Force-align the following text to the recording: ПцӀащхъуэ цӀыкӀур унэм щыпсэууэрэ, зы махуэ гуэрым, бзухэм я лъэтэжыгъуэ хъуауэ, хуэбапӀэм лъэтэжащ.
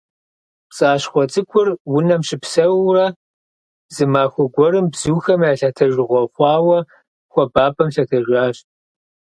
ПцӀащхъуэ 0.69 1.23
цӀыкӀур 1.31 1.67
унэм 1.95 2.21
щыпсэууэрэ, 2.27 3.07
зы 3.95 4.03
махуэ 4.11 4.45
гуэрым, 4.53 4.85
бзухэм 4.91 5.41
я 5.51 5.53
лъэтэжыгъуэ 5.59 6.21
хъуауэ, 6.33 6.79
хуэбапӀэм 7.31 7.89
лъэтэжащ. 7.93 8.57